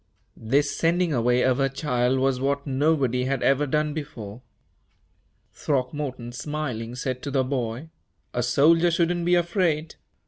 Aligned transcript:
This 0.35 0.75
sending 0.75 1.13
away 1.13 1.43
of 1.43 1.59
her 1.59 1.69
child 1.69 2.17
was 2.17 2.41
what 2.41 2.65
nobody 2.65 3.25
had 3.25 3.43
ever 3.43 3.67
done 3.67 3.93
before. 3.93 4.41
Throckmorton, 5.53 6.31
smiling, 6.31 6.95
said 6.95 7.21
to 7.21 7.29
the 7.29 7.43
boy, 7.43 7.89
"A 8.33 8.41
soldier 8.41 8.89
shouldn't 8.89 9.25
be 9.25 9.35
afraid." 9.35 9.97